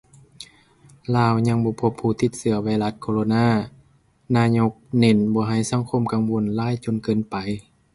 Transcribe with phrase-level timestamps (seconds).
[1.15, 3.45] ລາວຍັງບໍ່ພົບຜູ້ຕິດເຊື້ອໄວຣັສໂຄໂຣນາ!
[4.35, 7.35] ນາຍົກເນັ້ນບໍ່ໃຫ້ສັງຄົມກັງວົນຫຼາຍຈົນເກີນໄປ